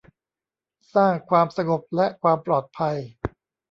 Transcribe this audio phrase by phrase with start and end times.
[0.95, 2.95] สร้างความสงบและความปลอดภัย